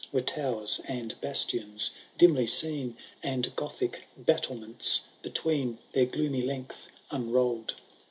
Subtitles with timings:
[0.11, 2.97] Were towers and bastions dimly seen.
[3.21, 7.75] And Gothic battlements between Their gloomy length onroli'd.